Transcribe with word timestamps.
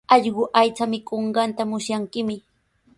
Allqu 0.15 0.43
aycha 0.61 0.85
mikunqanta 0.91 1.63
musyankimi. 1.71 2.35